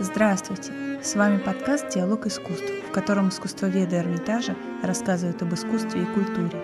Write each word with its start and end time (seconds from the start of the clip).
Здравствуйте! 0.00 0.70
С 1.02 1.16
вами 1.16 1.38
подкаст 1.38 1.88
«Диалог 1.92 2.24
искусств», 2.26 2.70
в 2.88 2.92
котором 2.92 3.30
искусствоведы 3.30 3.96
Эрмитажа 3.96 4.54
рассказывают 4.80 5.42
об 5.42 5.52
искусстве 5.52 6.02
и 6.02 6.04
культуре. 6.04 6.62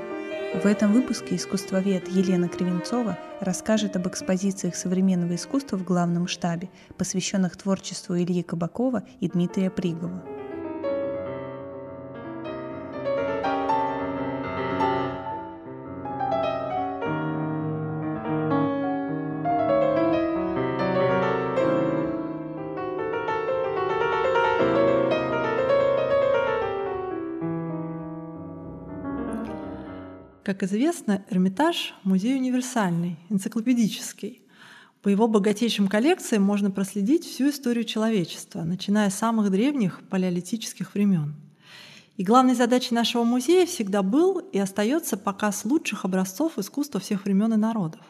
В 0.63 0.65
этом 0.67 0.93
выпуске 0.93 1.35
искусствовед 1.35 2.07
Елена 2.07 2.49
Кривенцова 2.49 3.19
расскажет 3.41 3.97
об 3.97 4.07
экспозициях 4.07 4.77
современного 4.77 5.35
искусства 5.35 5.77
в 5.77 5.83
главном 5.83 6.29
штабе, 6.29 6.71
посвященных 6.97 7.57
творчеству 7.57 8.17
Ильи 8.17 8.45
Кабакова 8.45 9.03
и 9.19 9.29
Дмитрия 9.29 9.69
Пригова. 9.69 10.23
Как 30.45 30.63
известно, 30.63 31.25
Эрмитаж– 31.31 31.95
музей 32.05 32.37
универсальный, 32.37 33.17
энциклопедический. 33.31 34.43
По 35.01 35.09
его 35.09 35.27
богатейшим 35.27 35.89
коллекциям 35.89 36.43
можно 36.43 36.71
проследить 36.71 37.25
всю 37.25 37.49
историю 37.49 37.85
человечества, 37.85 38.61
начиная 38.61 39.09
с 39.09 39.15
самых 39.15 39.51
древних 39.51 40.07
палеолитических 40.11 40.93
времен. 40.93 41.35
И 42.19 42.25
главной 42.25 42.55
задачей 42.55 42.95
нашего 42.95 43.25
музея 43.25 43.65
всегда 43.65 44.03
был 44.03 44.39
и 44.39 44.59
остается 44.59 45.17
показ 45.17 45.65
лучших 45.65 46.05
образцов 46.05 46.59
искусства 46.59 47.01
всех 47.01 47.25
времен 47.25 47.55
и 47.55 47.57
народов. 47.57 48.03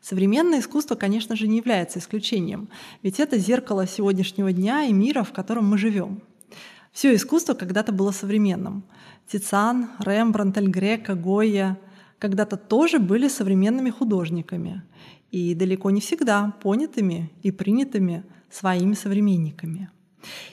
Современное 0.00 0.60
искусство, 0.60 0.94
конечно 0.94 1.34
же, 1.34 1.48
не 1.48 1.56
является 1.56 1.98
исключением, 1.98 2.68
ведь 3.02 3.18
это 3.18 3.36
зеркало 3.36 3.88
сегодняшнего 3.88 4.52
дня 4.52 4.84
и 4.84 4.92
мира, 4.92 5.24
в 5.24 5.32
котором 5.32 5.66
мы 5.66 5.76
живем. 5.76 6.22
Все 6.94 7.12
искусство 7.16 7.54
когда-то 7.54 7.90
было 7.90 8.12
современным. 8.12 8.84
Тициан, 9.26 9.90
Рембрандт, 9.98 10.56
Эль 10.56 10.68
Грека, 10.68 11.16
Гойя 11.16 11.76
когда-то 12.20 12.56
тоже 12.56 13.00
были 13.00 13.26
современными 13.26 13.90
художниками 13.90 14.82
и 15.32 15.56
далеко 15.56 15.90
не 15.90 16.00
всегда 16.00 16.54
понятыми 16.62 17.32
и 17.42 17.50
принятыми 17.50 18.22
своими 18.48 18.94
современниками. 18.94 19.90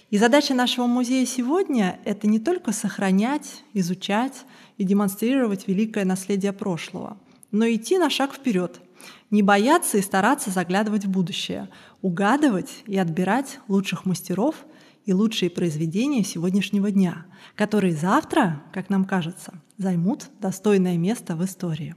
И 0.10 0.18
задача 0.18 0.56
нашего 0.56 0.88
музея 0.88 1.28
сегодня— 1.28 2.00
это 2.06 2.28
не 2.28 2.40
только 2.40 2.72
сохранять, 2.72 3.64
изучать 3.74 4.44
и 4.80 4.84
демонстрировать 4.84 5.68
великое 5.68 6.06
наследие 6.06 6.54
прошлого, 6.54 7.18
но 7.52 7.66
идти 7.66 8.00
на 8.00 8.10
шаг 8.10 8.34
вперед, 8.34 8.82
не 9.30 9.44
бояться 9.44 10.00
и 10.00 10.02
стараться 10.02 10.50
заглядывать 10.50 11.06
в 11.06 11.12
будущее, 11.12 11.70
угадывать 12.02 12.84
и 12.88 12.98
отбирать 12.98 13.60
лучших 13.68 14.06
мастеров 14.06 14.56
и 15.06 15.14
лучшие 15.14 15.50
произведения 15.50 16.24
сегодняшнего 16.24 16.92
дня, 16.92 17.26
которые 17.56 17.96
завтра, 17.96 18.62
как 18.74 18.90
нам 18.90 19.06
кажется, 19.06 19.54
займут 19.78 20.30
достойное 20.40 20.98
место 20.98 21.36
в 21.36 21.44
истории. 21.44 21.96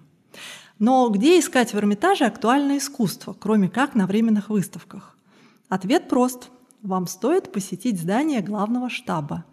Но 0.78 1.08
где 1.10 1.38
искать 1.38 1.72
в 1.72 1.76
Эрмитаже 1.76 2.24
актуальное 2.24 2.78
искусство, 2.78 3.34
кроме 3.38 3.68
как 3.68 3.94
на 3.94 4.06
временных 4.06 4.48
выставках? 4.48 5.16
Ответ 5.68 6.08
прост. 6.08 6.50
Вам 6.82 7.06
стоит 7.06 7.52
посетить 7.52 8.00
здание 8.00 8.42
главного 8.42 8.90
штаба. 8.90 9.44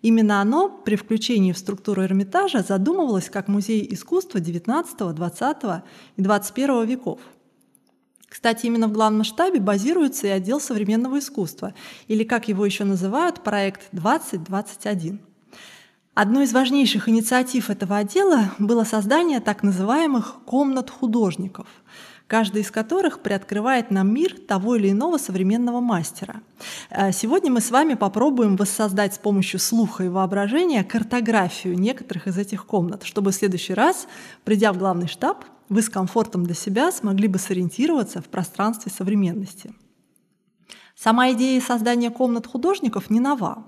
Именно 0.00 0.40
оно 0.40 0.68
при 0.68 0.96
включении 0.96 1.52
в 1.52 1.58
структуру 1.58 2.02
Эрмитажа 2.02 2.62
задумывалось 2.62 3.28
как 3.28 3.48
музей 3.48 3.86
искусства 3.90 4.38
XIX, 4.38 4.84
XX 4.96 5.82
и 6.16 6.22
XXI 6.22 6.86
веков– 6.86 7.20
кстати, 8.28 8.66
именно 8.66 8.88
в 8.88 8.92
главном 8.92 9.24
штабе 9.24 9.58
базируется 9.58 10.26
и 10.26 10.30
отдел 10.30 10.60
современного 10.60 11.18
искусства, 11.18 11.74
или, 12.08 12.24
как 12.24 12.48
его 12.48 12.64
еще 12.66 12.84
называют, 12.84 13.42
проект 13.42 13.88
2021. 13.92 15.20
Одной 16.14 16.44
из 16.44 16.52
важнейших 16.52 17.08
инициатив 17.08 17.70
этого 17.70 17.96
отдела 17.96 18.50
было 18.58 18.84
создание 18.84 19.40
так 19.40 19.62
называемых 19.62 20.40
комнат 20.44 20.90
художников, 20.90 21.68
каждый 22.26 22.62
из 22.62 22.70
которых 22.70 23.20
приоткрывает 23.20 23.90
нам 23.90 24.12
мир 24.12 24.36
того 24.36 24.74
или 24.74 24.90
иного 24.90 25.18
современного 25.18 25.80
мастера. 25.80 26.42
Э, 26.90 27.12
сегодня 27.12 27.52
мы 27.52 27.60
с 27.60 27.70
вами 27.70 27.94
попробуем 27.94 28.56
воссоздать 28.56 29.14
с 29.14 29.18
помощью 29.18 29.60
слуха 29.60 30.04
и 30.04 30.08
воображения 30.08 30.82
картографию 30.82 31.78
некоторых 31.78 32.26
из 32.26 32.36
этих 32.36 32.66
комнат, 32.66 33.04
чтобы 33.04 33.30
в 33.30 33.34
следующий 33.36 33.74
раз, 33.74 34.08
придя 34.44 34.72
в 34.72 34.78
главный 34.78 35.06
штаб, 35.06 35.44
вы 35.68 35.82
с 35.82 35.88
комфортом 35.88 36.44
для 36.44 36.54
себя 36.54 36.90
смогли 36.92 37.28
бы 37.28 37.38
сориентироваться 37.38 38.20
в 38.20 38.26
пространстве 38.26 38.90
современности. 38.90 39.74
Сама 40.96 41.30
идея 41.30 41.60
создания 41.60 42.10
комнат 42.10 42.48
художников 42.48 43.08
не 43.08 43.20
нова. 43.20 43.66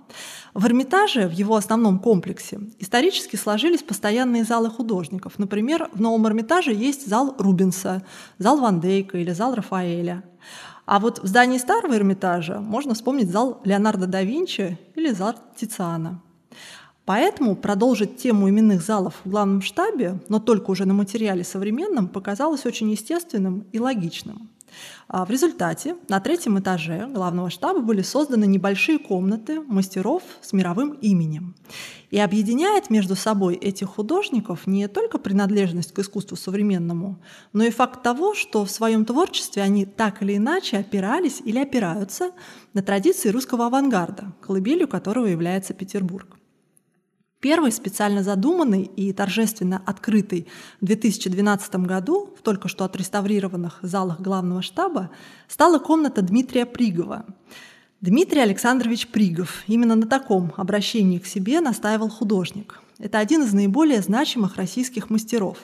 В 0.53 0.67
Эрмитаже, 0.67 1.29
в 1.29 1.33
его 1.33 1.55
основном 1.55 2.01
комплексе, 2.01 2.59
исторически 2.81 3.37
сложились 3.37 3.85
постоянные 3.85 4.43
залы 4.43 4.69
художников. 4.69 5.39
Например, 5.39 5.89
в 5.93 6.01
Новом 6.01 6.27
Эрмитаже 6.27 6.73
есть 6.75 7.07
зал 7.07 7.37
Рубенса, 7.39 8.03
зал 8.39 8.59
Ван 8.59 8.81
Дейка 8.81 9.17
или 9.19 9.31
зал 9.31 9.55
Рафаэля. 9.55 10.25
А 10.87 10.99
вот 10.99 11.21
в 11.21 11.27
здании 11.29 11.59
Старого 11.59 11.95
Эрмитажа 11.95 12.59
можно 12.59 12.95
вспомнить 12.95 13.31
зал 13.31 13.61
Леонардо 13.63 14.09
да 14.09 14.23
Винчи 14.25 14.77
или 14.97 15.13
зал 15.13 15.37
Тициана– 15.57 16.21
Поэтому 17.11 17.57
продолжить 17.57 18.19
тему 18.19 18.49
именных 18.49 18.83
залов 18.83 19.17
в 19.25 19.31
главном 19.31 19.63
штабе, 19.63 20.21
но 20.29 20.39
только 20.39 20.71
уже 20.71 20.85
на 20.85 20.95
материале 20.95 21.43
современном, 21.43 22.07
показалось 22.07 22.65
очень 22.67 22.89
естественным 22.93 23.67
и 23.73 23.81
логичным. 23.81 24.49
А 25.09 25.25
в 25.25 25.31
результате 25.31 25.97
на 26.09 26.21
третьем 26.21 26.61
этаже 26.61 27.09
главного 27.09 27.51
штаба 27.51 27.81
были 27.81 28.03
созданы 28.03 28.45
небольшие 28.45 29.01
комнаты 29.01 29.61
мастеров 29.61 30.23
с 30.41 30.53
мировым 30.53 30.93
именем. 30.93 31.57
И 32.13 32.19
объединяет 32.21 32.91
между 32.91 33.17
собой 33.17 33.57
этих 33.57 33.89
художников 33.89 34.69
не 34.69 34.87
только 34.87 35.19
принадлежность 35.19 35.93
к 35.93 35.99
искусству 35.99 36.37
современному, 36.37 37.19
но 37.53 37.65
и 37.65 37.71
факт 37.71 38.05
того, 38.05 38.37
что 38.37 38.65
в 38.65 38.71
своем 38.71 39.05
творчестве 39.05 39.65
они 39.65 39.85
так 39.85 40.23
или 40.23 40.37
иначе 40.37 40.77
опирались 40.77 41.43
или 41.45 41.59
опираются 41.59 42.31
на 42.73 42.85
традиции 42.85 43.31
русского 43.31 43.67
авангарда, 43.67 44.33
колыбелью 44.41 44.87
которого 44.87 45.27
является 45.27 45.75
Петербург. 45.75 46.37
Первый 47.41 47.73
специально 47.73 48.23
задуманный 48.23 48.83
и 48.83 49.15
торжественно 49.15 49.83
открытый 49.87 50.47
в 50.83 50.85
2012 50.85 51.75
году 51.77 52.35
в 52.39 52.43
только 52.43 52.69
что 52.69 52.85
отреставрированных 52.85 53.79
залах 53.81 54.21
главного 54.21 54.61
штаба 54.61 55.11
стала 55.49 55.79
комната 55.79 56.21
Дмитрия 56.21 56.67
Пригова. 56.67 57.25
Дмитрий 58.03 58.41
Александрович 58.41 59.09
Пригов. 59.09 59.63
Именно 59.67 59.95
на 59.95 60.07
таком 60.07 60.53
обращении 60.59 61.19
к 61.19 61.25
себе 61.25 61.63
настаивал 61.63 62.11
художник. 62.11 62.81
Это 62.99 63.19
один 63.19 63.43
из 63.43 63.55
наиболее 63.55 64.03
значимых 64.03 64.57
российских 64.57 65.09
мастеров. 65.09 65.57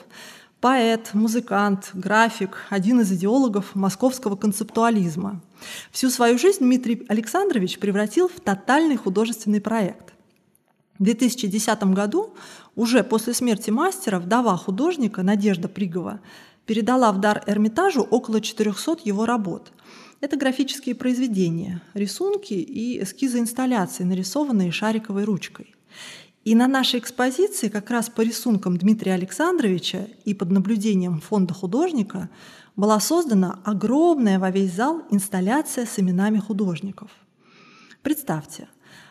Поэт, 0.59 1.11
музыкант, 1.13 1.91
график, 1.93 2.57
один 2.71 3.01
из 3.01 3.11
идеологов 3.11 3.75
московского 3.75 4.35
концептуализма. 4.35 5.43
Всю 5.91 6.09
свою 6.09 6.39
жизнь 6.39 6.59
Дмитрий 6.61 7.05
Александрович 7.07 7.77
превратил 7.77 8.27
в 8.27 8.39
тотальный 8.39 8.97
художественный 8.97 9.61
проект. 9.61 10.16
В 10.99 11.03
2010 11.03 11.83
году, 11.93 12.33
уже 12.75 13.03
после 13.03 13.33
смерти 13.33 13.69
мастера, 13.69 14.19
вдова 14.19 14.57
художника 14.57 15.21
Надежда 15.21 15.67
Пригова 15.67 16.19
передала 16.65 17.11
в 17.11 17.19
дар 17.19 17.43
Эрмитажу 17.45 18.01
около 18.01 18.41
400 18.41 18.97
его 19.03 19.25
работ. 19.25 19.71
Это 20.19 20.35
графические 20.37 20.95
произведения, 20.95 21.81
рисунки 21.93 22.53
и 22.53 23.01
эскизы 23.01 23.39
инсталляций, 23.39 24.05
нарисованные 24.05 24.71
шариковой 24.71 25.23
ручкой. 25.23 25.75
И 26.43 26.55
на 26.55 26.67
нашей 26.67 26.99
экспозиции 26.99 27.67
как 27.67 27.91
раз 27.91 28.09
по 28.09 28.21
рисункам 28.21 28.77
Дмитрия 28.77 29.13
Александровича 29.13 30.07
и 30.25 30.33
под 30.33 30.49
наблюдением 30.49 31.19
фонда 31.19 31.53
художника 31.53 32.29
была 32.75 32.99
создана 32.99 33.59
огромная 33.65 34.39
во 34.39 34.49
весь 34.49 34.73
зал 34.73 35.03
инсталляция 35.11 35.85
с 35.85 35.99
именами 35.99 36.39
художников. 36.39 37.11
Представьте, 38.01 38.69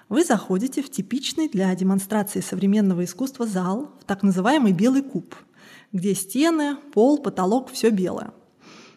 вы 0.08 0.24
заходите 0.24 0.82
в 0.82 0.90
типичный 0.90 1.48
для 1.48 1.74
демонстрации 1.74 2.40
современного 2.40 3.04
искусства 3.04 3.46
зал, 3.46 3.90
в 4.00 4.04
так 4.04 4.22
называемый 4.22 4.72
белый 4.72 5.02
куб, 5.02 5.34
где 5.92 6.14
стены, 6.14 6.76
пол, 6.92 7.18
потолок– 7.18 7.70
все 7.72 7.90
белое. 7.90 8.32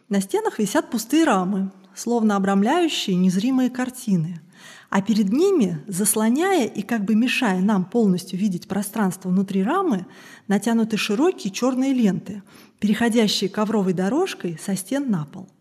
На 0.07 0.21
стенах 0.21 0.59
висят 0.59 0.91
пустые 0.91 1.24
рамы, 1.24 1.71
словно 1.95 2.36
обрамляющие 2.36 3.15
незримые 3.15 3.69
картины. 3.69 4.41
А 4.89 5.01
перед 5.01 5.30
ними, 5.30 5.83
заслоняя 5.88 6.65
и 6.65 6.81
как 6.81 7.06
бы 7.06 7.15
мешая 7.15 7.59
нам 7.59 7.85
полностью 7.85 8.39
видеть 8.39 8.68
пространство 8.68 9.30
внутри 9.30 9.63
рамы, 9.63 10.06
натянуты 10.47 10.97
широкие 10.97 11.51
черные 11.51 11.94
ленты, 11.94 12.44
переходящие 12.80 13.50
ковровой 13.50 13.94
дорожкой 13.94 14.59
со 14.63 14.75
стен 14.75 15.09
на 15.09 15.25
пол– 15.25 15.47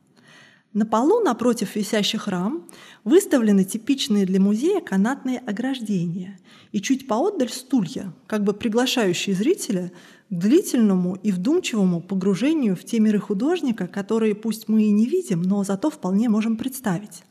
на 0.73 0.85
полу 0.85 1.21
напротив 1.21 1.77
висящих 1.77 2.29
рам 2.29 2.67
выставлены 3.05 3.65
типичные 3.65 4.27
для 4.27 4.41
музея 4.41 4.81
канатные 4.81 5.39
ограждения 5.39 6.39
и 6.73 6.81
чуть 6.81 7.07
поотдаль 7.07 7.49
стулья, 7.49 8.13
как 8.27 8.45
бы 8.45 8.53
приглашающие 8.53 9.35
зрителя 9.35 9.91
к 10.31 10.35
длительному 10.35 11.15
и 11.23 11.33
вдумчивому 11.33 12.01
погружению 12.01 12.77
в 12.77 12.85
те 12.85 13.01
миры 13.01 13.19
художника, 13.19 13.87
которые 13.87 14.35
пусть 14.35 14.69
мы 14.69 14.85
и 14.85 14.91
не 14.91 15.07
видим, 15.07 15.43
но 15.43 15.65
зато 15.65 15.91
вполне 15.91 16.29
можем 16.29 16.57
представить. 16.57 17.25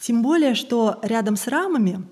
Тем 0.00 0.22
более, 0.22 0.54
что 0.54 1.00
рядом 1.02 1.36
с 1.36 1.48
рамами 1.48 2.06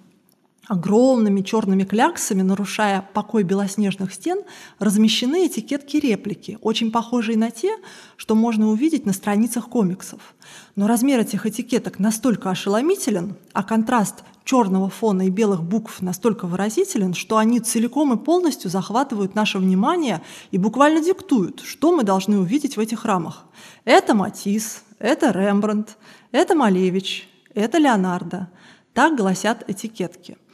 огромными 0.69 1.43
черными 1.43 1.85
кляксами, 1.85 2.43
нарушая 2.43 3.09
покой 3.13 3.45
белоснежных 3.45 4.13
стен, 4.13 4.43
размещены 4.79 5.47
этикетки-реплики, 5.47 6.59
очень 6.61 6.91
похожие 6.91 7.39
на 7.39 7.51
те, 7.51 7.77
что 8.17 8.35
можно 8.35 8.69
увидеть 8.69 9.07
на 9.07 9.13
страницах 9.13 9.69
комиксов. 9.69 10.35
Но 10.75 10.87
размер 10.87 11.21
этих 11.21 11.47
этикеток 11.47 11.99
настолько 11.99 12.51
ошеломителен, 12.51 13.37
а 13.53 13.63
контраст 13.63 14.25
черного 14.45 14.91
фона 14.91 15.27
и 15.27 15.31
белых 15.31 15.63
букв 15.63 16.03
настолько 16.03 16.47
выразителен, 16.47 17.15
что 17.15 17.37
они 17.37 17.61
целиком 17.61 18.13
и 18.13 18.17
полностью 18.17 18.71
захватывают 18.71 19.35
наше 19.35 19.59
внимание 19.59 20.23
и 20.51 20.59
буквально 20.59 21.03
диктуют, 21.03 21.61
что 21.61 21.95
мы 21.95 22.05
должны 22.05 22.39
увидеть 22.39 22.77
в 22.77 22.81
этих 22.81 23.05
рамах. 23.05 23.45
Это 23.85 24.15
Матисс, 24.15 24.83
это 24.99 25.31
Рембрандт, 25.31 25.97
это 26.33 26.55
Малевич, 26.55 27.29
это 27.55 27.79
Леонардо. 27.79 28.49
Так 28.95 29.17
гласят 29.17 29.69
этикетки– 29.69 30.39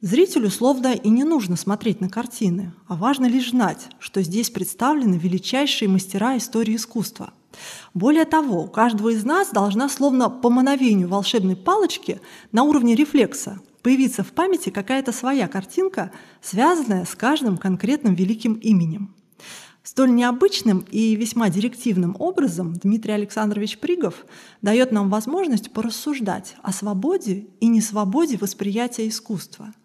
Зрителю 0.00 0.48
словно 0.48 0.94
и 0.94 1.08
не 1.08 1.24
нужно 1.24 1.56
смотреть 1.56 2.00
на 2.00 2.08
картины, 2.08 2.72
а 2.86 2.94
важно 2.94 3.26
лишь 3.26 3.50
знать, 3.50 3.88
что 3.98 4.22
здесь 4.22 4.48
представлены 4.48 5.16
величайшие 5.16 5.88
мастера 5.88 6.36
истории 6.36 6.76
искусства. 6.76 7.32
Более 7.94 8.24
того, 8.24 8.62
у 8.62 8.68
каждого 8.68 9.08
из 9.08 9.24
нас 9.24 9.50
должна 9.50 9.88
словно 9.88 10.30
по 10.30 10.50
мановению 10.50 11.08
волшебной 11.08 11.56
палочки 11.56 12.20
на 12.52 12.62
уровне 12.62 12.94
рефлекса 12.94 13.58
появиться 13.82 14.22
в 14.22 14.28
памяти 14.28 14.70
какая-то 14.70 15.10
своя 15.10 15.48
картинка, 15.48 16.12
связанная 16.40 17.04
с 17.04 17.16
каждым 17.16 17.56
конкретным 17.56 18.14
великим 18.14 18.52
именем. 18.52 19.16
Столь 19.82 20.14
необычным 20.14 20.86
и 20.92 21.16
весьма 21.16 21.48
директивным 21.48 22.14
образом 22.20 22.74
Дмитрий 22.74 23.14
Александрович 23.14 23.78
Пригов 23.78 24.26
дает 24.62 24.92
нам 24.92 25.10
возможность 25.10 25.72
порассуждать 25.72 26.54
о 26.62 26.72
свободе 26.72 27.48
и 27.58 27.66
несвободе 27.66 28.36
восприятия 28.36 29.08
искусства– 29.08 29.74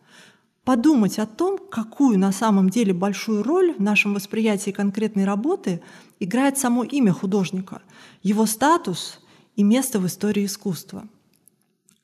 подумать 0.64 1.20
о 1.20 1.26
том, 1.26 1.58
какую 1.58 2.18
на 2.18 2.32
самом 2.32 2.70
деле 2.70 2.94
большую 2.94 3.44
роль 3.44 3.74
в 3.74 3.82
нашем 3.82 4.14
восприятии 4.14 4.72
конкретной 4.72 5.26
работы 5.26 5.82
играет 6.20 6.58
само 6.58 6.84
имя 6.84 7.12
художника, 7.12 7.82
его 8.22 8.46
статус 8.46 9.20
и 9.56 9.64
место 9.64 10.00
в 10.00 10.08
истории 10.08 10.46
искусства. 10.46 11.08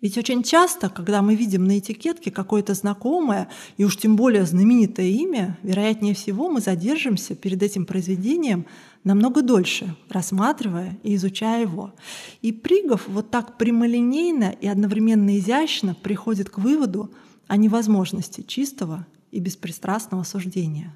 Ведь 0.01 0.17
очень 0.17 0.43
часто, 0.43 0.89
когда 0.89 1.21
мы 1.21 1.35
видим 1.35 1.65
на 1.65 1.77
этикетке 1.77 2.31
какое-то 2.31 2.73
знакомое 2.73 3.49
и 3.75 3.83
уж 3.83 3.97
тем 3.97 4.15
более 4.15 4.45
знаменитое 4.45 5.07
имя, 5.07 5.57
вероятнее 5.61 6.13
всего 6.13 6.49
мы 6.49 6.61
задержимся 6.61 7.35
перед 7.35 7.61
этим 7.61 7.85
произведением 7.85 8.65
намного 9.03 9.41
дольше, 9.41 9.95
рассматривая 10.09 10.97
и 11.03 11.15
изучая 11.15 11.63
его. 11.63 11.93
И 12.41 12.53
Пригов 12.53 13.09
вот 13.09 13.29
так 13.29 13.57
прямолинейно 13.57 14.55
и 14.61 14.67
одновременно 14.67 15.37
изящно 15.37 15.95
приходит 15.95 16.49
к 16.49 16.59
выводу, 16.59 17.11
о 17.49 17.57
невозможности 17.57 18.41
чистого 18.41 19.05
и 19.31 19.39
беспристрастного 19.39 20.23
суждения. 20.23 20.95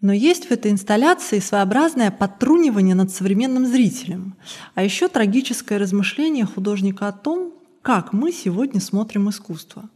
Но 0.00 0.12
есть 0.12 0.46
в 0.46 0.50
этой 0.52 0.70
инсталляции 0.70 1.40
своеобразное 1.40 2.12
подтрунивание 2.12 2.94
над 2.94 3.10
современным 3.10 3.66
зрителем, 3.66 4.36
а 4.74 4.84
еще 4.84 5.08
трагическое 5.08 5.78
размышление 5.78 6.46
художника 6.46 7.08
о 7.08 7.12
том, 7.12 7.52
как 7.82 8.12
мы 8.12 8.32
сегодня 8.32 8.80
смотрим 8.80 9.28
искусство. 9.28 9.90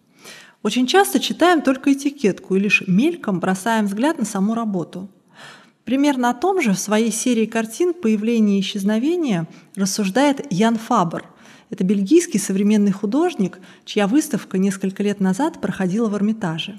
Очень 0.65 0.89
часто 0.89 1.21
читаем 1.21 1.63
только 1.63 1.93
этикетку 1.93 2.57
и 2.57 2.61
лишь 2.61 2.83
мельком 2.89 3.39
бросаем 3.39 3.87
взгляд 3.87 4.19
на 4.19 4.25
саму 4.25 4.55
работу. 4.55 5.09
Примерно 5.85 6.31
о 6.31 6.35
том 6.35 6.61
же 6.61 6.73
в 6.73 6.79
своей 6.79 7.13
серии 7.13 7.47
картин 7.47 7.95
«Появление 7.95 8.59
и 8.59 8.61
исчезновение» 8.61 9.47
рассуждает 9.77 10.45
Ян 10.51 10.77
Фабер, 10.77 11.25
это 11.73 11.85
бельгийский 11.85 12.39
современный 12.39 12.93
художник, 12.93 13.59
чья 13.87 14.07
выставка 14.07 14.59
несколько 14.59 15.03
лет 15.03 15.21
назад 15.21 15.59
проходила 15.59 16.07
в 16.11 16.15
Эрмитаже. 16.15 16.79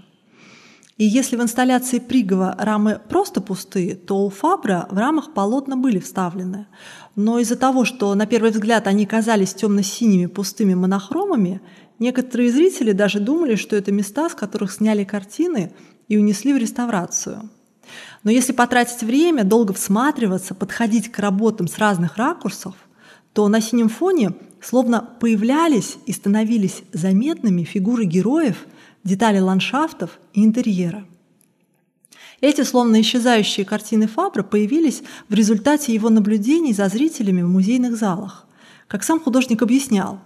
И 0.98 1.04
если 1.04 1.36
в 1.36 1.42
инсталляции 1.42 1.98
Пригова 1.98 2.56
рамы 2.60 3.02
просто 3.10 3.42
пустые, 3.42 3.96
то 3.96 4.24
у 4.24 4.30
Фабра 4.30 4.86
в 4.92 4.98
рамах 5.00 5.34
полотна 5.34 5.76
были 5.76 5.98
вставлены. 5.98 6.68
Но 7.16 7.40
из-за 7.40 7.56
того, 7.56 7.86
что 7.86 8.14
на 8.14 8.28
первый 8.28 8.52
взгляд 8.52 8.86
они 8.86 9.08
казались 9.08 9.56
темно-синими 9.56 10.28
пустыми 10.28 10.76
монохромами, 10.76 11.62
некоторые 11.98 12.52
зрители 12.52 12.92
даже 12.92 13.20
думали, 13.20 13.56
что 13.56 13.76
это 13.76 13.92
места, 13.92 14.30
с 14.30 14.36
которых 14.36 14.72
сняли 14.72 15.04
картины 15.06 15.74
и 16.08 16.18
унесли 16.18 16.54
в 16.54 16.58
реставрацию. 16.58 17.50
Но 18.24 18.30
если 18.30 18.54
потратить 18.54 19.02
время, 19.02 19.44
долго 19.44 19.74
всматриваться, 19.74 20.54
подходить 20.54 21.12
к 21.12 21.18
работам 21.18 21.68
с 21.68 21.80
разных 21.80 22.18
ракурсов, 22.18 22.76
то 23.34 23.48
на 23.48 23.60
синем 23.60 23.90
фоне 23.90 24.34
словно 24.64 25.02
появлялись 25.20 25.98
и 26.06 26.14
становились 26.14 26.84
заметными 26.94 27.64
фигуры 27.64 28.06
героев, 28.06 28.66
детали 29.04 29.40
ландшафтов 29.40 30.20
и 30.34 30.44
интерьера. 30.44 31.06
Эти 32.40 32.62
словно 32.64 33.00
исчезающие 33.02 33.66
картины 33.66 34.08
Фабра 34.08 34.44
появились 34.44 35.04
в 35.30 35.34
результате 35.34 35.94
его 35.94 36.10
наблюдений 36.10 36.74
за 36.74 36.88
зрителями 36.88 37.42
в 37.42 37.50
музейных 37.50 37.96
залах. 37.96 38.48
Как 38.88 39.04
сам 39.04 39.20
художник 39.20 39.62
объяснял, 39.62 40.20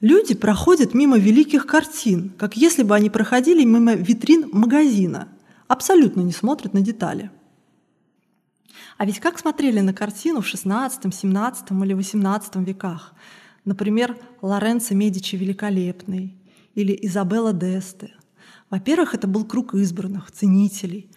люди 0.00 0.34
проходят 0.34 0.94
мимо 0.94 1.18
великих 1.18 1.66
картин, 1.66 2.30
как 2.38 2.56
если 2.56 2.82
бы 2.82 2.94
они 2.94 3.10
проходили 3.10 3.64
мимо 3.64 3.94
витрин 3.94 4.48
магазина, 4.52 5.28
абсолютно 5.66 6.20
не 6.20 6.32
смотрят 6.32 6.74
на 6.74 6.80
детали. 6.80 7.30
А 8.98 9.04
ведь 9.04 9.20
как 9.20 9.38
смотрели 9.38 9.80
на 9.80 9.92
картину 9.92 10.40
в 10.40 10.46
XVI, 10.46 10.90
XVII 11.02 11.84
или 11.84 11.94
XVIII 11.94 12.64
веках? 12.64 13.14
Например, 13.66 14.16
Лоренцо 14.42 14.94
Медичи 14.94 15.34
Великолепный 15.34 16.36
или 16.76 16.96
Изабелла 17.02 17.52
Десте. 17.52 18.14
Во-первых, 18.70 19.14
это 19.14 19.26
был 19.26 19.44
круг 19.44 19.74
избранных, 19.74 20.30
ценителей. 20.30 21.10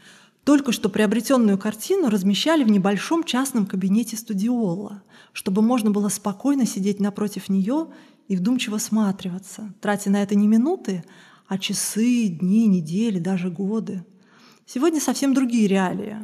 Только 0.44 0.72
что 0.72 0.90
приобретенную 0.90 1.60
картину 1.60 2.10
размещали 2.10 2.64
в 2.64 2.72
небольшом 2.72 3.24
частном 3.24 3.68
кабинете 3.68 4.18
студиола, 4.18 5.04
чтобы 5.32 5.62
можно 5.62 5.92
было 5.92 6.10
спокойно 6.10 6.66
сидеть 6.66 7.00
напротив 7.00 7.50
нее 7.50 7.90
и 8.28 8.36
вдумчиво 8.36 8.80
сматриваться, 8.80 9.72
тратя 9.80 10.10
на 10.10 10.24
это 10.24 10.34
не 10.34 10.48
минуты, 10.48 11.04
а 11.48 11.60
часы, 11.60 12.30
дни, 12.30 12.66
недели, 12.66 13.20
даже 13.20 13.52
годы. 13.52 14.04
Сегодня 14.66 15.00
совсем 15.00 15.36
другие 15.36 15.68
реалии. 15.68 16.18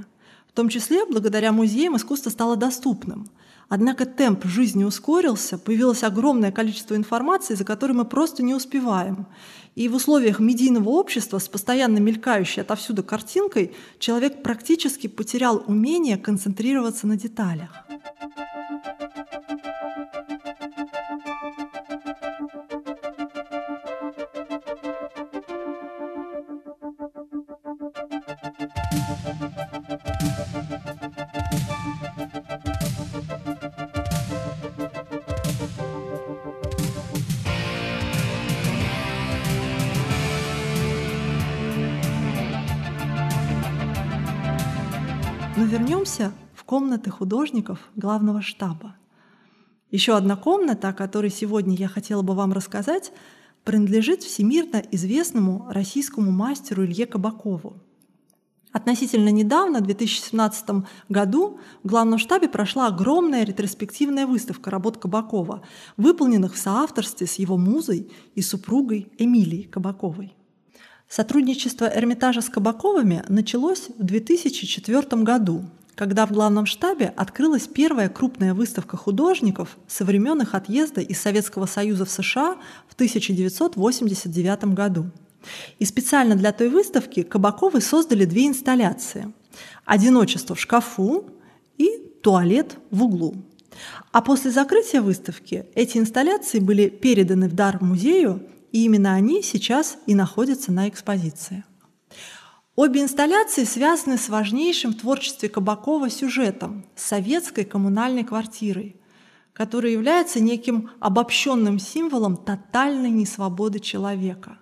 В 0.47 0.53
том 0.53 0.69
числе, 0.69 1.05
благодаря 1.05 1.51
музеям 1.51 1.97
искусство 1.97 2.31
стало 2.31 2.55
доступным. 2.55 3.29
Однако 3.67 4.05
темп 4.05 4.45
жизни 4.45 4.83
ускорился, 4.83 5.57
появилось 5.57 6.03
огромное 6.03 6.51
количество 6.51 6.95
информации, 6.95 7.55
за 7.55 7.63
которой 7.63 7.93
мы 7.93 8.05
просто 8.05 8.43
не 8.43 8.53
успеваем. 8.53 9.25
И 9.73 9.89
в 9.89 9.95
условиях 9.95 10.39
медийного 10.39 10.89
общества 10.89 11.39
с 11.39 11.47
постоянно 11.47 11.97
мелькающей 11.97 12.61
отовсюду 12.61 13.03
картинкой 13.03 13.73
человек 13.99 14.43
практически 14.43 15.07
потерял 15.07 15.63
умение 15.67 16.17
концентрироваться 16.17 17.07
на 17.07 17.17
деталях. 17.17 17.84
Вернемся 46.05 46.31
в 46.53 46.63
комнаты 46.65 47.09
художников 47.09 47.79
главного 47.95 48.41
штаба. 48.43 48.95
Еще 49.89 50.15
одна 50.15 50.35
комната, 50.35 50.89
о 50.89 50.93
которой 50.93 51.31
сегодня 51.31 51.75
я 51.75 51.87
хотела 51.87 52.21
бы 52.21 52.35
вам 52.35 52.53
рассказать, 52.53 53.11
принадлежит 53.63 54.21
всемирно 54.21 54.83
известному 54.91 55.65
российскому 55.71 56.31
мастеру 56.31 56.85
Илье 56.85 57.07
Кабакову. 57.07 57.77
Относительно 58.71 59.29
недавно, 59.29 59.79
в 59.79 59.85
2017 59.85 60.85
году, 61.09 61.59
в 61.83 61.87
главном 61.87 62.19
штабе 62.19 62.49
прошла 62.49 62.87
огромная 62.87 63.43
ретроспективная 63.43 64.27
выставка 64.27 64.69
работ 64.69 64.97
Кабакова, 64.97 65.63
выполненных 65.97 66.53
в 66.53 66.57
соавторстве 66.57 67.25
с 67.25 67.39
его 67.39 67.57
музой 67.57 68.11
и 68.35 68.43
супругой 68.43 69.07
Эмилией 69.17 69.63
Кабаковой. 69.63 70.35
Сотрудничество 71.09 71.85
Эрмитажа 71.85 72.41
с 72.41 72.49
Кабаковыми 72.49 73.23
началось 73.27 73.89
в 73.97 74.03
2004 74.03 75.23
году, 75.23 75.63
когда 75.95 76.25
в 76.25 76.31
главном 76.31 76.65
штабе 76.65 77.13
открылась 77.15 77.67
первая 77.67 78.09
крупная 78.09 78.53
выставка 78.53 78.97
художников 78.97 79.77
со 79.87 80.03
времен 80.05 80.41
их 80.41 80.53
отъезда 80.53 81.01
из 81.01 81.19
Советского 81.19 81.65
Союза 81.65 82.05
в 82.05 82.09
США 82.09 82.57
в 82.87 82.93
1989 82.93 84.65
году. 84.73 85.09
И 85.79 85.85
специально 85.85 86.35
для 86.35 86.51
той 86.51 86.69
выставки 86.69 87.23
Кабаковы 87.23 87.81
создали 87.81 88.25
две 88.25 88.47
инсталляции– 88.47 89.33
«Одиночество 89.85 90.55
в 90.55 90.59
шкафу» 90.59 91.29
и 91.77 91.87
«Туалет 92.21 92.77
в 92.91 93.03
углу». 93.03 93.35
А 94.11 94.21
после 94.21 94.51
закрытия 94.51 95.01
выставки 95.01 95.65
эти 95.75 95.97
инсталляции 95.97 96.59
были 96.59 96.89
переданы 96.89 97.47
в 97.47 97.53
дар 97.53 97.81
музею, 97.81 98.41
и 98.71 98.83
именно 98.85 99.13
они 99.13 99.43
сейчас 99.43 99.97
и 100.07 100.15
находятся 100.15 100.71
на 100.71 100.89
экспозиции. 100.89 101.63
Обе 102.75 103.03
инсталляции 103.03 103.63
связаны 103.63 104.17
с 104.17 104.27
важнейшим 104.27 104.91
в 104.91 104.97
творчестве 104.97 105.47
Кабакова 105.47 106.09
сюжетом– 106.09 106.85
советской 106.97 107.63
коммунальной 107.63 108.25
квартирой, 108.25 108.97
которая 109.53 109.93
является 109.93 110.41
неким 110.41 110.89
обобщенным 110.99 111.79
символом 111.79 112.35
тотальной 112.35 113.11
несвободы 113.11 113.79
человека. 113.79 114.57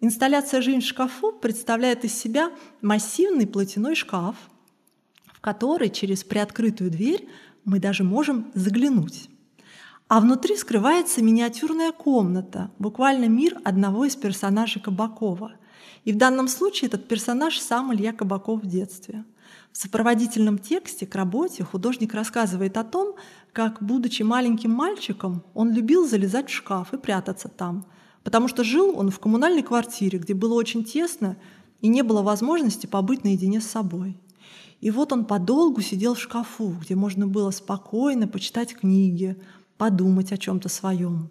Инсталляция 0.00 0.60
«Жизнь 0.60 0.80
в 0.80 0.88
шкафу» 0.88 1.30
представляет 1.30 2.04
из 2.04 2.18
себя 2.18 2.50
массивный 2.82 3.46
платяной 3.46 3.94
шкаф, 3.94 4.34
в 5.32 5.40
который 5.40 5.88
через 5.88 6.24
приоткрытую 6.24 6.90
дверь 6.90 7.28
мы 7.64 7.78
даже 7.78 8.02
можем 8.02 8.50
заглянуть. 8.54 9.30
А 10.08 10.18
внутри 10.18 10.56
скрывается 10.56 11.22
миниатюрная 11.22 11.92
комната, 11.92 12.72
буквально 12.80 13.26
мир 13.26 13.56
одного 13.62 14.06
из 14.06 14.16
персонажей 14.16 14.82
Кабакова– 14.82 15.52
и 16.04 16.12
в 16.12 16.16
данном 16.16 16.48
случае 16.48 16.88
этот 16.88 17.08
персонаж 17.08 17.58
сам 17.58 17.94
Илья 17.94 18.12
Кабаков 18.12 18.62
в 18.62 18.66
детстве. 18.66 19.24
В 19.72 19.76
сопроводительном 19.76 20.58
тексте 20.58 21.06
к 21.06 21.14
работе 21.14 21.62
художник 21.62 22.14
рассказывает 22.14 22.76
о 22.76 22.84
том, 22.84 23.14
как, 23.52 23.82
будучи 23.82 24.22
маленьким 24.22 24.72
мальчиком, 24.72 25.44
он 25.54 25.72
любил 25.72 26.08
залезать 26.08 26.48
в 26.48 26.54
шкаф 26.54 26.92
и 26.92 26.98
прятаться 26.98 27.48
там, 27.48 27.86
потому 28.24 28.48
что 28.48 28.64
жил 28.64 28.98
он 28.98 29.10
в 29.10 29.20
коммунальной 29.20 29.62
квартире, 29.62 30.18
где 30.18 30.34
было 30.34 30.54
очень 30.54 30.84
тесно 30.84 31.36
и 31.80 31.88
не 31.88 32.02
было 32.02 32.22
возможности 32.22 32.86
побыть 32.86 33.24
наедине 33.24 33.60
с 33.60 33.66
собой. 33.66 34.18
И 34.80 34.90
вот 34.90 35.12
он 35.12 35.24
подолгу 35.24 35.82
сидел 35.82 36.14
в 36.14 36.20
шкафу, 36.20 36.74
где 36.80 36.94
можно 36.94 37.26
было 37.26 37.50
спокойно 37.50 38.26
почитать 38.26 38.74
книги, 38.74 39.36
подумать 39.76 40.32
о 40.32 40.38
чем-то 40.38 40.68
своем. 40.68 41.30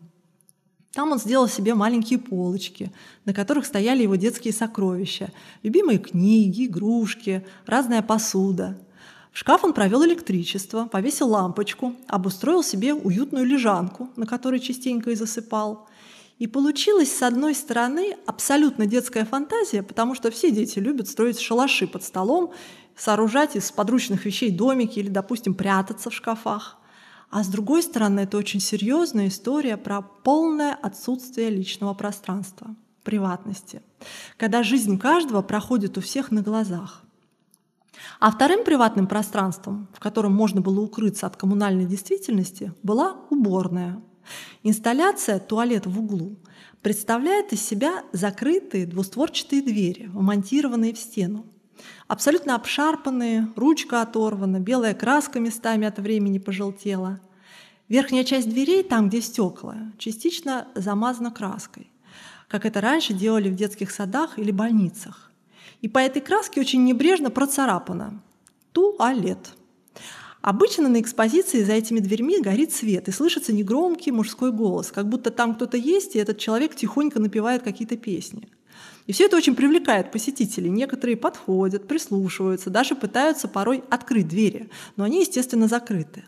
Там 0.93 1.11
он 1.11 1.19
сделал 1.19 1.47
себе 1.47 1.75
маленькие 1.75 2.17
полочки, 2.17 2.91
на 3.25 3.33
которых 3.33 3.65
стояли 3.65 4.01
его 4.01 4.15
детские 4.15 4.53
сокровища, 4.53 5.31
любимые 5.61 5.99
книги, 5.99 6.65
игрушки, 6.65 7.45
разная 7.67 8.01
посуда. 8.01 8.77
В 9.31 9.37
шкаф 9.37 9.63
он 9.63 9.73
провел 9.73 10.03
электричество, 10.03 10.85
повесил 10.85 11.29
лампочку, 11.29 11.95
обустроил 12.07 12.63
себе 12.63 12.95
уютную 12.95 13.45
лежанку, 13.45 14.09
на 14.15 14.25
которой 14.25 14.59
частенько 14.59 15.11
и 15.11 15.15
засыпал. 15.15 15.87
И 16.39 16.47
получилась, 16.47 17.15
с 17.15 17.21
одной 17.21 17.53
стороны, 17.53 18.15
абсолютно 18.25 18.87
детская 18.87 19.25
фантазия, 19.25 19.83
потому 19.83 20.15
что 20.15 20.31
все 20.31 20.49
дети 20.49 20.79
любят 20.79 21.07
строить 21.07 21.39
шалаши 21.39 21.85
под 21.85 22.03
столом, 22.03 22.51
сооружать 22.95 23.55
из 23.55 23.71
подручных 23.71 24.25
вещей 24.25 24.49
домики 24.49 24.99
или, 24.99 25.09
допустим, 25.09 25.53
прятаться 25.53 26.09
в 26.09 26.13
шкафах. 26.13 26.78
А 27.29 27.43
с 27.43 27.47
другой 27.47 27.83
стороны, 27.83 28.21
это 28.21 28.37
очень 28.37 28.59
серьезная 28.59 29.27
история 29.27 29.77
про 29.77 30.01
полное 30.01 30.73
отсутствие 30.73 31.49
личного 31.49 31.93
пространства, 31.93 32.75
приватности, 33.03 33.83
когда 34.37 34.63
жизнь 34.63 34.97
каждого 34.97 35.41
проходит 35.43 35.97
у 35.97 36.01
всех 36.01 36.31
на 36.31 36.41
глазах. 36.41 37.03
А 38.19 38.31
вторым 38.31 38.63
приватным 38.63 39.07
пространством, 39.07 39.87
в 39.93 39.99
котором 39.99 40.33
можно 40.33 40.61
было 40.61 40.81
укрыться 40.81 41.27
от 41.27 41.35
коммунальной 41.35 41.85
действительности, 41.85 42.73
была 42.81 43.17
уборная. 43.29 44.01
Инсталляция 44.63 45.39
«Туалет 45.39 45.85
в 45.85 45.99
углу» 45.99 46.37
представляет 46.81 47.53
из 47.53 47.61
себя 47.61 48.03
закрытые 48.11 48.85
двустворчатые 48.85 49.61
двери, 49.61 50.09
вмонтированные 50.13 50.93
в 50.93 50.99
стену. 50.99 51.45
Абсолютно 52.07 52.55
обшарпанные, 52.55 53.47
ручка 53.55 54.01
оторвана, 54.01 54.59
белая 54.59 54.93
краска 54.93 55.39
местами 55.39 55.87
от 55.87 55.99
времени 55.99 56.39
пожелтела. 56.39 57.19
Верхняя 57.87 58.23
часть 58.23 58.49
дверей, 58.49 58.83
там, 58.83 59.09
где 59.09 59.21
стекла, 59.21 59.77
частично 59.97 60.67
замазана 60.75 61.31
краской, 61.31 61.91
как 62.47 62.65
это 62.65 62.81
раньше 62.81 63.13
делали 63.13 63.49
в 63.49 63.55
детских 63.55 63.91
садах 63.91 64.37
или 64.39 64.51
больницах. 64.51 65.31
И 65.81 65.87
по 65.87 65.99
этой 65.99 66.21
краске 66.21 66.61
очень 66.61 66.83
небрежно 66.83 67.29
процарапано 67.29 68.21
«Туалет». 68.71 69.53
Обычно 70.41 70.87
на 70.87 71.01
экспозиции 71.01 71.63
за 71.63 71.73
этими 71.73 71.99
дверьми 71.99 72.41
горит 72.41 72.71
свет, 72.71 73.07
и 73.09 73.11
слышится 73.11 73.51
негромкий 73.51 74.11
мужской 74.11 74.51
голос, 74.51 74.91
как 74.91 75.09
будто 75.09 75.31
там 75.31 75.55
кто-то 75.55 75.75
есть, 75.75 76.15
и 76.15 76.19
этот 76.19 76.37
человек 76.37 76.75
тихонько 76.75 77.19
напевает 77.19 77.63
какие-то 77.63 77.97
песни– 77.97 78.47
и 79.09 79.11
все 79.11 79.25
это 79.25 79.37
очень 79.37 79.55
привлекает 79.55 80.11
посетителей. 80.11 80.69
Некоторые 80.69 81.17
подходят, 81.17 81.87
прислушиваются, 81.87 82.69
даже 82.69 82.93
пытаются 82.93 83.47
порой 83.47 83.83
открыть 83.89 84.27
двери, 84.27 84.69
но 84.97 85.03
они, 85.03 85.21
естественно, 85.21 85.67
закрыты. 85.67 86.25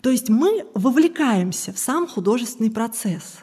То 0.00 0.10
есть 0.10 0.28
мы 0.28 0.64
вовлекаемся 0.74 1.72
в 1.72 1.78
сам 1.80 2.06
художественный 2.06 2.70
процесс. 2.70 3.38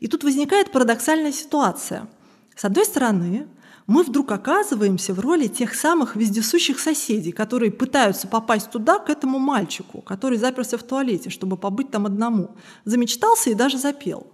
И 0.00 0.08
тут 0.08 0.24
возникает 0.24 0.72
парадоксальная 0.72 1.30
ситуация. 1.30 2.08
С 2.56 2.64
одной 2.64 2.86
стороны, 2.86 3.48
мы 3.86 4.02
вдруг 4.02 4.32
оказываемся 4.32 5.12
в 5.12 5.20
роли 5.20 5.46
тех 5.46 5.74
самых 5.74 6.16
вездесущих 6.16 6.80
соседей, 6.80 7.32
которые 7.32 7.70
пытаются 7.70 8.26
попасть 8.26 8.70
туда, 8.70 8.98
к 8.98 9.10
этому 9.10 9.38
мальчику, 9.38 10.00
который 10.00 10.38
заперся 10.38 10.78
в 10.78 10.82
туалете, 10.84 11.28
чтобы 11.28 11.58
побыть 11.58 11.90
там 11.90 12.06
одному. 12.06 12.56
Замечтался 12.86 13.50
и 13.50 13.54
даже 13.54 13.76
запел. 13.76 14.26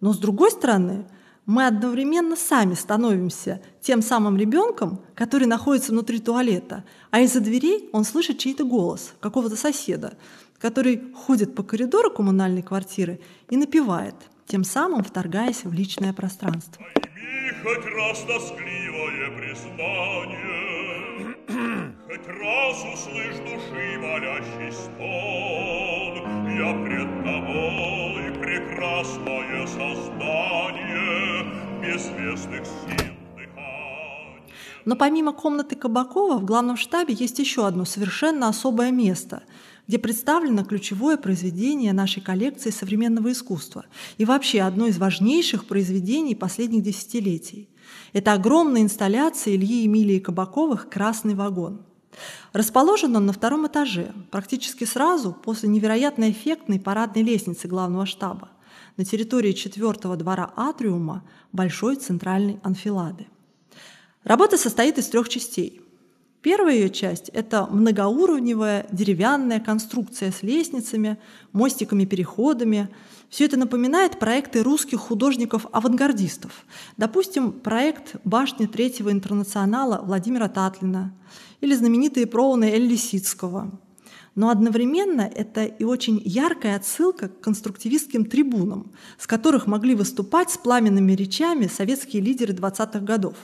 Но 0.00 0.12
с 0.12 0.18
другой 0.18 0.52
стороны, 0.52 1.08
мы 1.46 1.66
одновременно 1.66 2.36
сами 2.36 2.74
становимся 2.74 3.62
тем 3.80 4.02
самым 4.02 4.36
ребенком, 4.36 5.00
который 5.14 5.46
находится 5.46 5.92
внутри 5.92 6.18
туалета, 6.18 6.84
а 7.10 7.20
из-за 7.20 7.40
дверей 7.40 7.88
он 7.92 8.04
слышит 8.04 8.38
чей-то 8.38 8.64
голос, 8.64 9.14
какого-то 9.20 9.54
соседа, 9.56 10.18
который 10.60 11.12
ходит 11.14 11.54
по 11.54 11.62
коридору 11.62 12.10
коммунальной 12.10 12.62
квартиры 12.62 13.20
и 13.48 13.56
напевает, 13.56 14.16
тем 14.46 14.64
самым 14.64 15.04
вторгаясь 15.04 15.62
в 15.64 15.72
личное 15.72 16.12
пространство. 16.12 16.84
Хоть 17.62 17.84
раз 17.86 18.18
тоскливое 18.20 19.30
признание, 19.38 21.36
хоть 22.06 22.26
раз 22.26 22.84
услышь 22.92 23.36
души 23.36 23.98
молящий 23.98 24.72
стон, 24.72 26.25
я 26.56 26.72
пред 26.72 27.08
тобой 27.22 28.32
прекрасное 28.40 29.66
создание, 29.66 31.44
безвестных 31.82 32.64
сил 32.64 33.12
Но 34.86 34.96
помимо 34.96 35.32
комнаты 35.32 35.76
Кабакова 35.76 36.38
в 36.38 36.44
главном 36.46 36.78
штабе 36.78 37.12
есть 37.12 37.38
еще 37.40 37.66
одно 37.66 37.84
совершенно 37.84 38.48
особое 38.48 38.90
место, 38.90 39.42
где 39.86 39.98
представлено 39.98 40.64
ключевое 40.64 41.18
произведение 41.18 41.92
нашей 41.92 42.22
коллекции 42.22 42.70
современного 42.70 43.32
искусства 43.32 43.84
и 44.16 44.24
вообще 44.24 44.62
одно 44.62 44.86
из 44.86 44.96
важнейших 44.96 45.66
произведений 45.66 46.34
последних 46.34 46.82
десятилетий. 46.82 47.68
Это 48.14 48.32
огромная 48.32 48.80
инсталляция 48.80 49.56
Ильи 49.56 49.82
Емилии 49.82 50.20
Кабаковых 50.20 50.88
«Красный 50.88 51.34
вагон». 51.34 51.82
Расположен 52.52 53.14
он 53.16 53.26
на 53.26 53.32
втором 53.32 53.66
этаже, 53.66 54.12
практически 54.30 54.84
сразу 54.84 55.32
после 55.32 55.68
невероятно 55.68 56.30
эффектной 56.30 56.80
парадной 56.80 57.22
лестницы 57.22 57.68
главного 57.68 58.06
штаба 58.06 58.50
на 58.96 59.04
территории 59.04 59.52
четвертого 59.52 60.16
двора 60.16 60.52
атриума 60.56 61.22
большой 61.52 61.96
центральной 61.96 62.58
анфилады. 62.62 63.26
Работа 64.24 64.56
состоит 64.56 64.98
из 64.98 65.08
трех 65.08 65.28
частей. 65.28 65.80
Первая 66.42 66.74
ее 66.74 66.90
часть– 66.90 67.28
это 67.32 67.66
многоуровневая 67.66 68.86
деревянная 68.92 69.58
конструкция 69.58 70.30
с 70.30 70.42
лестницами, 70.42 71.18
мостиками-переходами. 71.52 72.88
Все 73.28 73.46
это 73.46 73.56
напоминает 73.56 74.20
проекты 74.20 74.62
русских 74.62 75.00
художников-авангардистов. 75.00 76.64
Допустим, 76.96 77.52
проект 77.52 78.14
«Башни 78.24 78.66
Третьего 78.66 79.10
интернационала» 79.10 80.00
Владимира 80.04 80.48
Татлина 80.48 81.12
или 81.60 81.74
знаменитые 81.74 82.26
провоны 82.26 82.64
Эль 82.64 82.86
Лисицкого– 82.86 83.70
но 84.36 84.50
одновременно 84.50 85.22
это 85.22 85.64
и 85.64 85.82
очень 85.82 86.20
яркая 86.22 86.76
отсылка 86.76 87.28
к 87.28 87.40
конструктивистским 87.40 88.26
трибунам, 88.26 88.92
с 89.18 89.26
которых 89.26 89.66
могли 89.66 89.94
выступать 89.94 90.50
с 90.50 90.58
пламенными 90.58 91.12
речами 91.12 91.66
советские 91.66 92.22
лидеры 92.22 92.52
20-х 92.52 93.00
годов. 93.00 93.34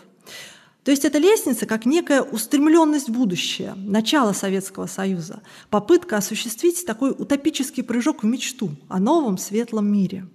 То 0.84 0.90
есть 0.90 1.06
эта 1.06 1.16
лестница 1.16 1.64
как 1.64 1.86
некая 1.86 2.20
устремленность 2.20 3.08
в 3.08 3.12
будущее, 3.12 3.72
начало 3.76 4.32
Советского 4.34 4.86
Союза, 4.86 5.42
попытка 5.70 6.18
осуществить 6.18 6.84
такой 6.84 7.12
утопический 7.12 7.82
прыжок 7.82 8.22
в 8.22 8.26
мечту 8.26 8.70
о 8.88 8.98
новом 8.98 9.38
светлом 9.38 9.90
мире. 9.90 10.26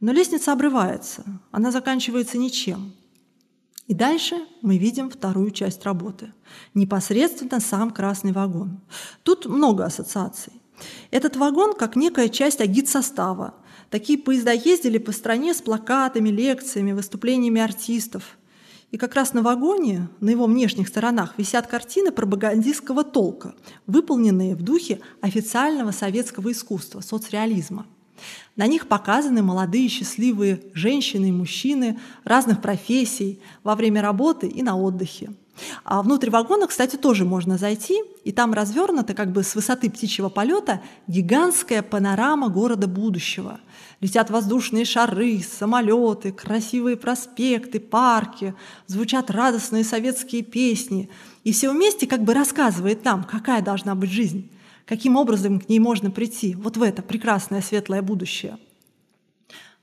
Но 0.00 0.12
лестница 0.12 0.52
обрывается, 0.52 1.24
она 1.50 1.70
заканчивается 1.70 2.36
ничем. 2.36 2.92
И 3.88 3.94
дальше 3.94 4.36
мы 4.60 4.76
видим 4.76 5.08
вторую 5.08 5.50
часть 5.50 5.84
работы. 5.84 6.32
Непосредственно 6.74 7.58
сам 7.58 7.90
красный 7.90 8.32
вагон. 8.32 8.80
Тут 9.22 9.46
много 9.46 9.86
ассоциаций. 9.86 10.52
Этот 11.10 11.36
вагон 11.36 11.72
как 11.72 11.96
некая 11.96 12.28
часть 12.28 12.60
агит-состава. 12.60 13.54
Такие 13.90 14.18
поезда 14.18 14.52
ездили 14.52 14.98
по 14.98 15.10
стране 15.10 15.54
с 15.54 15.62
плакатами, 15.62 16.28
лекциями, 16.28 16.92
выступлениями 16.92 17.62
артистов. 17.62 18.36
И 18.90 18.98
как 18.98 19.14
раз 19.14 19.32
на 19.32 19.42
вагоне, 19.42 20.08
на 20.20 20.30
его 20.30 20.44
внешних 20.44 20.88
сторонах, 20.88 21.34
висят 21.38 21.66
картины 21.66 22.12
пропагандистского 22.12 23.04
толка, 23.04 23.54
выполненные 23.86 24.54
в 24.54 24.62
духе 24.62 25.00
официального 25.22 25.92
советского 25.92 26.52
искусства, 26.52 27.00
соцреализма. 27.00 27.86
На 28.58 28.66
них 28.66 28.88
показаны 28.88 29.40
молодые 29.40 29.88
счастливые 29.88 30.60
женщины 30.74 31.28
и 31.28 31.32
мужчины 31.32 31.96
разных 32.24 32.60
профессий 32.60 33.38
во 33.62 33.76
время 33.76 34.02
работы 34.02 34.48
и 34.48 34.62
на 34.64 34.76
отдыхе. 34.76 35.30
А 35.84 36.02
внутрь 36.02 36.30
вагона, 36.30 36.66
кстати, 36.66 36.96
тоже 36.96 37.24
можно 37.24 37.56
зайти, 37.56 38.02
и 38.24 38.32
там 38.32 38.52
развернута 38.52 39.14
как 39.14 39.30
бы 39.30 39.44
с 39.44 39.54
высоты 39.54 39.88
птичьего 39.88 40.28
полета 40.28 40.82
гигантская 41.06 41.82
панорама 41.82 42.48
города 42.48 42.88
будущего. 42.88 43.60
Летят 44.00 44.28
воздушные 44.28 44.84
шары, 44.84 45.40
самолеты, 45.40 46.32
красивые 46.32 46.96
проспекты, 46.96 47.78
парки, 47.78 48.56
звучат 48.88 49.30
радостные 49.30 49.84
советские 49.84 50.42
песни. 50.42 51.08
И 51.44 51.52
все 51.52 51.70
вместе 51.70 52.08
как 52.08 52.24
бы 52.24 52.34
рассказывает 52.34 53.04
нам, 53.04 53.22
какая 53.22 53.62
должна 53.62 53.94
быть 53.94 54.10
жизнь, 54.10 54.50
каким 54.88 55.16
образом 55.16 55.60
к 55.60 55.68
ней 55.68 55.80
можно 55.80 56.10
прийти, 56.10 56.54
вот 56.54 56.78
в 56.78 56.82
это 56.82 57.02
прекрасное 57.02 57.60
светлое 57.60 58.00
будущее. 58.00 58.56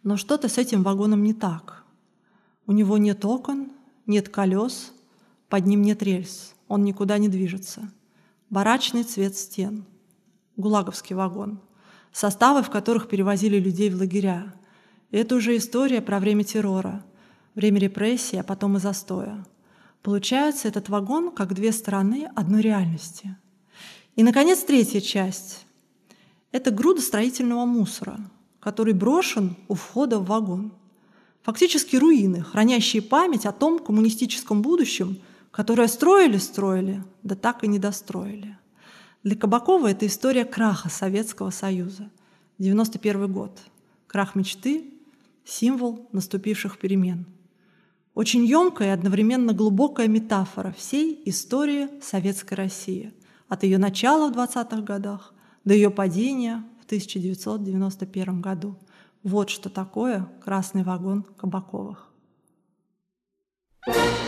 Но 0.02 0.18
что-то 0.18 0.50
с 0.50 0.58
этим 0.58 0.82
вагоном 0.82 1.22
не 1.22 1.34
так. 1.34 1.84
У 2.66 2.72
него 2.72 2.98
нет 2.98 3.24
окон, 3.24 3.72
нет 4.08 4.30
колес, 4.30 4.92
под 5.48 5.68
ним 5.68 5.84
нет 5.84 6.02
рельс, 6.02 6.56
он 6.68 6.84
никуда 6.84 7.20
не 7.20 7.30
движется. 7.30 7.92
Барачный 8.50 9.04
цвет 9.04 9.38
стен. 9.38 9.86
Гулаговский 10.58 11.16
вагон. 11.16 11.60
Составы, 12.12 12.64
в 12.64 12.72
которых 12.72 13.08
перевозили 13.08 13.60
людей 13.60 13.92
в 13.92 14.00
лагеря. 14.00 14.56
И 15.12 15.18
это 15.18 15.36
уже 15.36 15.56
история 15.56 16.02
про 16.02 16.20
время 16.20 16.44
террора, 16.44 17.06
время 17.54 17.80
репрессий, 17.80 18.40
а 18.40 18.44
потом 18.44 18.78
и 18.78 18.80
застоя. 18.80 19.46
Получается, 20.02 20.68
этот 20.68 20.90
вагон 20.90 21.32
как 21.32 21.54
две 21.54 21.72
стороны 21.72 22.28
одной 22.36 22.62
реальности. 22.62 23.38
И, 24.16 24.24
наконец, 24.24 24.60
третья 24.60 25.02
часть. 25.02 25.66
Это 26.52 26.72
груда 26.72 27.02
строительного 27.02 27.66
мусора, 27.66 28.20
который 28.60 28.94
брошен 28.94 29.56
у 29.68 29.74
входа 29.74 30.20
в 30.20 30.26
вагон. 30.26 30.72
Фактически 31.44 31.96
руины, 31.96 32.42
хранящие 32.42 33.02
память 33.02 33.46
о 33.46 33.52
том 33.52 33.80
коммунистическом 33.80 34.62
будущем– 34.62 35.20
которое 35.56 35.88
строили-строили, 35.88 37.02
да 37.24 37.36
так 37.36 37.64
и 37.64 37.68
не 37.70 37.80
достроили. 37.80 38.58
Для 39.24 39.38
Кабакова 39.38 39.90
это 39.90 40.06
история 40.06 40.44
краха 40.44 40.90
Советского 40.90 41.50
Союза. 41.50 42.10
91 42.58 43.32
год. 43.32 43.58
Крах 44.06 44.36
мечты— 44.36 44.94
символ 45.46 46.10
наступивших 46.12 46.78
перемен. 46.78 47.26
Очень 48.16 48.46
емкая 48.46 48.90
и 48.90 48.92
одновременно 48.92 49.54
глубокая 49.54 50.10
метафора 50.10 50.76
всей 50.78 51.22
истории 51.24 51.88
Советской 52.02 52.56
России. 52.56 53.14
От 53.48 53.64
ее 53.64 53.78
начала 53.78 54.32
в 54.32 54.38
20-х 54.38 54.82
годах 54.82 55.34
до 55.64 55.74
ее 55.74 55.90
падения 55.90 56.64
в 56.82 56.86
1991 56.86 58.42
году. 58.42 58.78
Вот 59.24 59.50
что 59.50 59.70
такое 59.70 60.28
красный 60.44 60.84
вагон 60.84 61.24
Кабаковых. 61.24 62.12
thank 63.88 64.20
you 64.20 64.25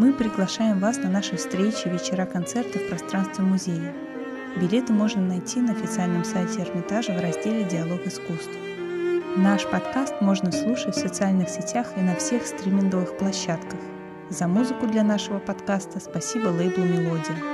Мы 0.00 0.14
приглашаем 0.14 0.78
вас 0.78 0.96
на 0.96 1.10
наши 1.10 1.36
встречи, 1.36 1.86
вечера, 1.86 2.24
концерты 2.24 2.78
в 2.78 2.88
пространстве 2.88 3.44
музея. 3.44 3.94
Билеты 4.56 4.94
можно 4.94 5.20
найти 5.20 5.60
на 5.60 5.72
официальном 5.72 6.24
сайте 6.24 6.62
Эрмитажа 6.62 7.12
в 7.12 7.20
разделе 7.20 7.64
«Диалог 7.64 8.00
искусств». 8.06 8.56
Наш 9.36 9.66
подкаст 9.66 10.14
можно 10.22 10.50
слушать 10.52 10.96
в 10.96 10.98
социальных 10.98 11.50
сетях 11.50 11.88
и 11.98 12.00
на 12.00 12.16
всех 12.16 12.46
стриминговых 12.46 13.18
площадках. 13.18 13.78
За 14.30 14.48
музыку 14.48 14.86
для 14.86 15.02
нашего 15.02 15.38
подкаста 15.38 16.00
спасибо 16.00 16.48
лейблу 16.48 16.84
«Мелодия». 16.84 17.49